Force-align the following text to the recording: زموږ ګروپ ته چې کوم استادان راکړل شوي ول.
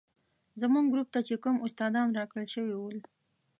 زموږ 0.61 0.85
ګروپ 0.93 1.07
ته 1.15 1.19
چې 1.27 1.35
کوم 1.43 1.55
استادان 1.65 2.07
راکړل 2.19 2.45
شوي 2.53 2.75
ول. 2.77 2.97